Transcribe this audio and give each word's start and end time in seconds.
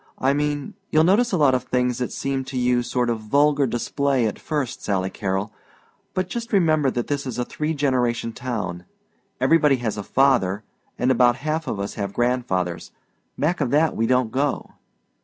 I 0.17 0.33
mean 0.33 0.73
you'll 0.89 1.03
notice 1.03 1.31
a 1.31 1.37
lot 1.37 1.53
of 1.53 1.65
things 1.65 1.99
that'll 1.99 2.09
seem 2.11 2.43
to 2.45 2.57
you 2.57 2.81
sort 2.81 3.11
of 3.11 3.19
vulgar 3.19 3.67
display 3.67 4.25
at 4.25 4.39
first, 4.39 4.83
Sally 4.83 5.11
Carrol; 5.11 5.53
but 6.15 6.27
just 6.27 6.51
remember 6.51 6.89
that 6.89 7.05
this 7.05 7.27
is 7.27 7.37
a 7.37 7.45
three 7.45 7.75
generation 7.75 8.33
town. 8.33 8.85
Everybody 9.39 9.75
has 9.75 9.97
a 9.99 10.03
father, 10.03 10.63
and 10.97 11.11
about 11.11 11.35
half 11.45 11.67
of 11.67 11.79
us 11.79 11.93
have 12.01 12.13
grandfathers. 12.13 12.89
Back 13.37 13.61
of 13.61 13.69
that 13.69 13.95
we 13.95 14.07
don't 14.07 14.31
go." 14.31 14.71